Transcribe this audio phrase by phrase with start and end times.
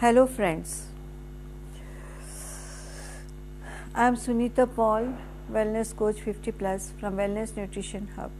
[0.00, 0.86] Hello, friends.
[3.94, 5.08] I am Sunita Paul,
[5.52, 8.30] Wellness Coach 50 Plus from Wellness Nutrition Hub.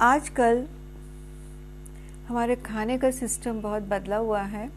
[0.00, 0.66] आजकल
[2.28, 4.68] हमारे खाने का system बहुत बदला हुआ है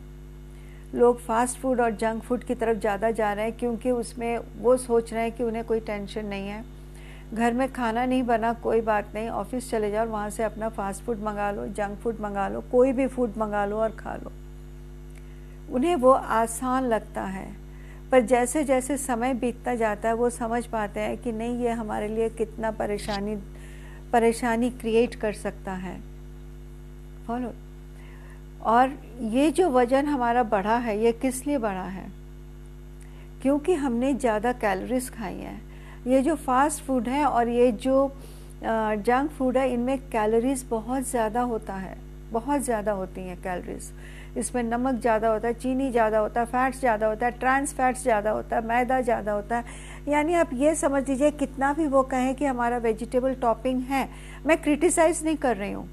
[0.95, 4.77] लोग फास्ट फ़ूड और जंक फ़ूड की तरफ़ ज़्यादा जा रहे हैं क्योंकि उसमें वो
[4.88, 6.63] सोच रहे हैं कि उन्हें कोई टेंशन नहीं है
[7.34, 11.04] घर में खाना नहीं बना, कोई बात नहीं, ऑफ़िस चले जाओ, वहाँ से अपना फास्ट
[11.04, 14.32] फ़ूड मंगा लो जंक फ़ूड मंगा लो, कोई भी फ़ूड मंगा लो और खा लो।
[15.74, 17.56] उन्हें वो आसान लगता है,
[18.11, 22.07] पर जैसे जैसे समय बीतता जाता है, वो समझ पाते हैं कि नहीं, ये हमारे
[22.07, 23.36] लिए कितना परेशानी
[24.14, 26.01] परेशानी क्रिएट कर सकता है।
[27.28, 27.54] फॉलो।
[28.62, 32.12] और ये जो वज़न हमारा बढ़ा है, ये किस लिए बढ़ा है?
[33.42, 35.67] क्योंकि हमने ज़्यादा कैलोरीज खाई हैं।
[36.08, 38.11] ये जो फास्ट फ़ूड है और ये जो
[38.64, 41.95] जंक फ़ूड है, इनमें कैलोरीज बहुत ज़्यादा होता है।
[42.31, 43.92] बहुत ज़्यादा होती हैं कैलोरीज
[44.38, 48.02] इसमें नमक ज़्यादा होता है, चीनी ज़्यादा होता है फैट्स ज़्यादा होता है ट्रांस फैट्स
[48.04, 49.64] ज़्यादा होता है, मैदा ज़्यादा होता है।
[50.08, 54.08] यानी आप ये समझ लीजिए, कितना भी वो कहें कि हमारा वेजिटेबल टॉपिंग है,
[54.46, 55.88] मैं क्रिटिसाइज नहीं कर रही हूँ।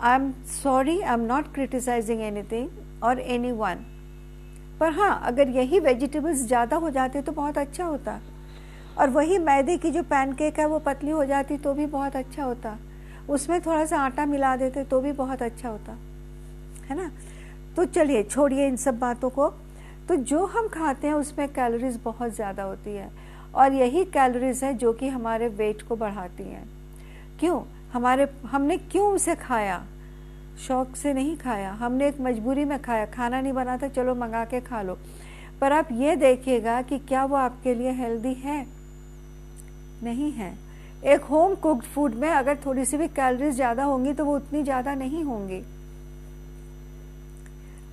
[0.00, 3.52] I am sorry I am not criticising anything और एनी
[4.80, 8.20] पर हाँ अगर यही वेजिटेबल्स ज़्यादा हो जाते तो बहुत अच्छा होता।
[8.98, 12.44] और वही मैदे की जो पैनकेक है, वो पतली हो जाती तो भी बहुत अच्छा
[12.44, 12.78] होता।
[13.28, 15.92] उसमें थोड़ा सा आटा मिला देते तो भी बहुत अच्छा होता।
[16.90, 17.10] है ना?
[17.76, 19.48] तो चलिए, छोड़िए इन सब बातों को।
[20.08, 23.10] तो जो हम खाते हैं, उसमें कैलोरीज बहुत ज़्यादा होती है।
[23.54, 26.68] और यही कैलोरीज है जो कि हमारे वेट को बढ़ाती हैं।
[27.40, 27.62] क्यों?
[27.92, 29.82] हमारे, हमने क्यों उसे खाया?
[30.68, 34.44] शौक से नहीं खाया। हमने एक मजबूरी में खाया। खाना नहीं बना था, चलो मंगा
[34.44, 34.98] के खा लो।
[35.60, 38.81] पर आप ये देखिएगा कि क्या वो आपके लिए हेल्दी है।
[40.02, 40.52] नहीं है।
[41.04, 44.62] एक होम कुक्ड फ़ूड में अगर थोड़ी सी भी कैलोरीज ज़्यादा होंगी तो वो उतनी
[44.62, 45.62] ज़्यादा नहीं होंगी।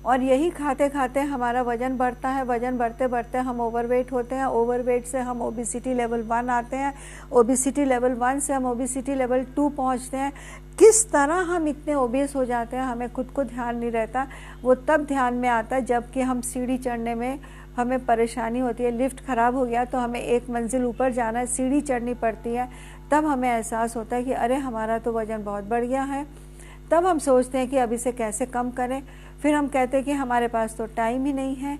[0.02, 4.44] और यही खाते खाते हमारा वज़न बढ़ता है। वज़न बढ़ते बढ़ते हम ओवरवेट होते हैं।
[4.46, 6.92] ओवरवेट से हम ओबिसिटी लेवल वन आते हैं।
[7.32, 10.32] ओबिसिटी लेवल वन से हम ओबिसिटी लेवल टू पहुँचते हैं।
[10.78, 14.26] किस तरह हम इतने ओबियस हो जाते हैं, हमें खुद को ध्यान नहीं रहता।
[14.62, 17.38] वो तब ध्यान में आता है जबकि हम सीढ़ी चढ़ने में
[17.76, 21.46] हमें परेशानी होती है लिफ्ट ख़राब हो गया तो हमें एक मंजिल ऊपर जाना है
[21.46, 22.68] सीढ़ी चढ़नी पड़ती है
[23.10, 26.24] तब हमें एहसास होता है कि अरे हमारा तो वज़न बहुत बढ़ गया है।
[26.90, 29.02] तब हम सोचते हैं कि अब इसे कैसे कम करें।
[29.42, 31.78] फिर हम कहते हैं कि हमारे पास तो टाइम ही नहीं है।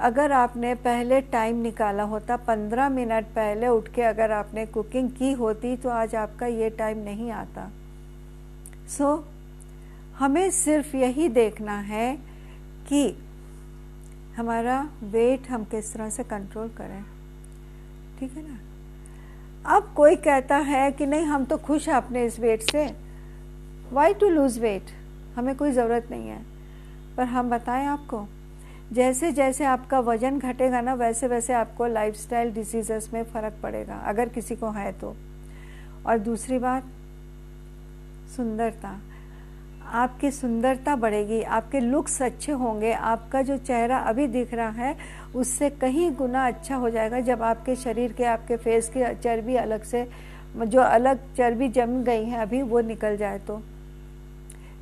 [0.00, 5.32] अगर आपने पहले टाइम निकाला होता पंद्रह मिनट पहले उठ के अगर आपने कुकिंग की
[5.32, 7.68] होती तो आज आपका ये टाइम नहीं आता।
[8.88, 9.22] सो so,
[10.18, 12.14] हमें सिर्फ़ यही देखना है
[12.88, 13.04] कि
[14.36, 17.04] हमारा वेट हम किस तरह से कंट्रोल करें?
[18.18, 18.58] ठीक है ना?
[19.76, 22.96] अब कोई कहता है कि नहीं, हम तो खुश हैं अपने इस वेट से।
[23.92, 24.82] वाई टू लूज़ वेट
[25.36, 26.42] हमें कोई ज़रूरत नहीं है।
[27.16, 28.26] पर हम बताएँ आपको,
[28.92, 34.28] जैसे जैसे आपका वज़न घटेगा ना, वैसे वैसे आपको लाइफस्टाइल डिज़ीज़ में फ़र्क पड़ेगा, अगर
[34.28, 35.16] किसी को है तो।
[36.06, 36.84] और दूसरी बात,
[38.36, 38.98] सुंदरता।
[39.92, 44.96] आपकी सुंदरता बढ़ेगी, आपके लुक्स अच्छे होंगे, आपका जो चेहरा अभी दिख रहा है,
[45.34, 49.82] उससे कहीं गुना अच्छा हो जाएगा जब आपके शरीर के, आपके फेस की चर्बी अलग
[49.82, 50.06] से,
[50.56, 53.60] जो अलग चर्बी जम गई है अभी वो निकल जाए तो।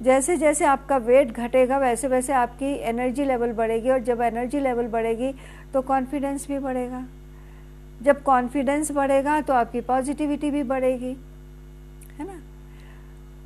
[0.03, 4.87] जैसे जैसे आपका वेट घटेगा, वैसे वैसे आपकी एनर्जी लेवल बढ़ेगी और जब एनर्जी लेवल
[4.87, 5.33] बढ़ेगी
[5.73, 7.05] तो कॉन्फिडेंस भी बढ़ेगा।
[8.03, 11.17] जब कॉन्फिडेंस बढ़ेगा तो आपकी पॉजिटिविटी भी बढ़ेगी।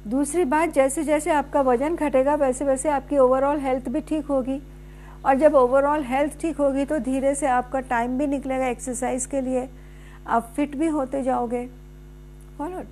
[0.04, 4.60] दूसरी बात, जैसे जैसे आपका वज़न घटेगा, वैसे वैसे आपकी ओवरऑल हेल्थ भी ठीक होगी।
[5.26, 9.40] और जब ओवरऑल हेल्थ ठीक होगी तो धीरे से आपका टाइम भी निकलेगा एक्सरसाइज के
[9.40, 9.68] लिए।
[10.26, 11.66] आप फिट भी होते जाओगे।
[12.58, 12.82] फॉलो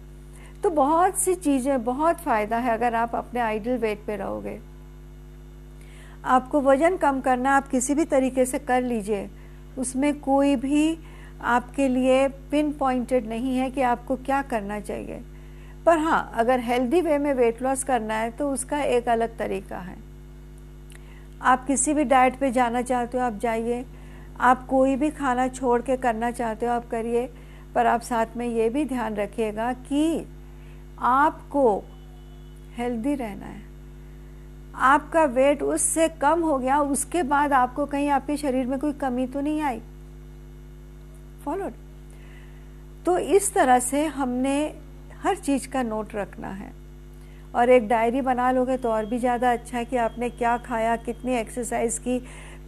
[0.62, 4.59] तो बहुत सी चीज़ें, बहुत फ़ायदा है अगर आप अपने आइडल वेट पे रहोगे।
[6.27, 9.29] आपको वज़न कम करना आप किसी भी तरीके से कर लीजिए।
[9.79, 10.99] उसमें कोई भी
[11.43, 15.21] आपके लिए पिन पॉइंटेड नहीं है कि आपको क्या करना चाहिए।
[15.87, 19.79] पर हाँ अगर हेल्दी वे में वेट लॉस करना है तो उसका एक अलग तरीका
[19.79, 19.96] है।
[21.43, 23.84] आप किसी भी डाइट पे जाना चाहते हो, आप जाइए।
[24.40, 27.26] आप कोई भी खाना छोड़ के करना चाहते हो, आप करिए।
[27.75, 30.26] पर आप साथ में ये भी ध्यान रखिएगा कि
[31.00, 31.85] आपको
[32.76, 33.61] हेल्दी रहना है।
[34.75, 39.26] आपका वेट उससे कम हो गया, उसके बाद आपको कहीं आपके शरीर में कोई कमी
[39.26, 39.81] तो नहीं आई।
[41.44, 41.70] फॉलो
[43.06, 44.56] तो इस तरह से हमने
[45.23, 46.73] हर चीज़ का नोट रखना है।
[47.55, 50.97] और एक डायरी बना लोगे तो और भी ज़्यादा अच्छा है कि आपने क्या खाया
[50.99, 52.19] कितनी एक्सरसाइज की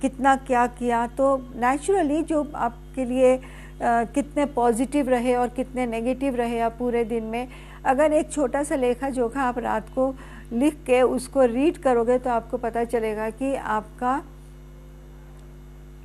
[0.03, 6.35] कितना क्या किया। तो नेचुरली जो आपके लिए आ, कितने पॉजिटिव रहे और कितने नेगेटिव
[6.37, 7.49] रहे आप पूरे दिन में
[7.85, 10.15] अगर एक छोटा सा लेखा जोखा आप रात को
[10.53, 14.17] लिख के उसको रीड करोगे तो आपको पता चलेगा कि आपका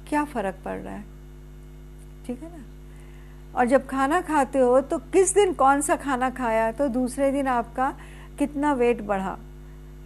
[0.10, 1.06] क्या फ़र्क पड़ रहा है।
[2.28, 2.64] ठीक है ना?
[3.56, 6.72] और जब खाना खाते हो तो किस दिन कौन सा खाना खाया?
[6.72, 7.94] तो दूसरे दिन आपका
[8.40, 9.38] कितना वेट बढ़ा?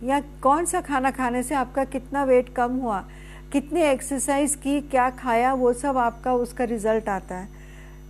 [0.04, 3.04] या कौन सा खाना खाने से आपका कितना वेट कम हुआ?
[3.52, 5.54] कितनी एक्सरसाइज की, क्या खाया?
[5.54, 7.50] वो सब आपका, उसका रिज़ल्ट आता है।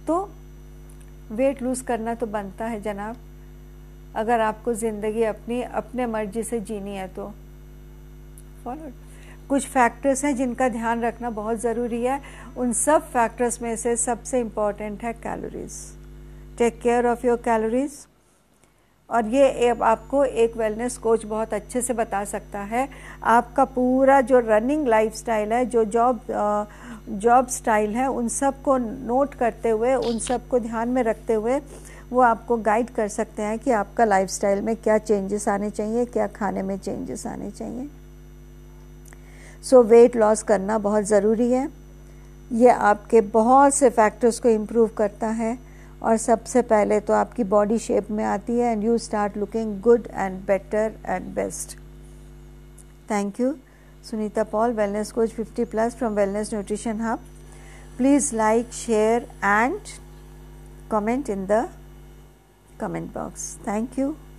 [0.08, 0.32] तो
[1.32, 3.18] वेट लूज करना तो बनता है, जनाब।
[4.16, 7.34] अगर आपको ज़िंदगी अपनी, अपने मर्ज़ी से जीनी है तो।
[8.64, 8.92] फॉलो
[9.50, 12.20] कुछ फैक्टर्स हैं जिनका ध्यान रखना बहुत ज़रूरी है।
[12.58, 15.74] उन सब फैक्टर्स में से सबसे इंपॉर्टेंट है calories
[16.58, 18.06] take care of your calories
[19.10, 22.88] और ये आपको एक वेलनेस कोच बहुत अच्छे से बता सकता है।
[23.24, 26.20] आपका पूरा जो रनिंग लाइफ है, जो जॉब
[27.10, 31.60] जॉब स्टाइल है, उन सबको नोट करते हुए, उन सबको ध्यान में रखते हुए
[32.12, 36.28] वो आपको गाइड कर सकते हैं कि आपका लाइफस्टाइल में क्या चेंजेस आने चाहिए, क्या
[36.30, 37.90] खाने में चेंजेस आने चाहिए।
[39.70, 41.68] सो वेट लॉस करना बहुत ज़रूरी है।
[42.52, 45.58] ये आपके बहुत से फैक्टर्स को इम्प्रूव करता है
[46.04, 50.08] और सबसे पहले तो आपकी बॉडी शेप में आती है and you start looking good
[50.14, 51.78] and better and best
[53.12, 53.54] thank you
[54.10, 57.20] Sunita Paul wellness coach 50 plus from wellness nutrition hub
[57.98, 59.80] please like share and
[60.90, 61.70] comment in the
[62.78, 64.33] comment box thank you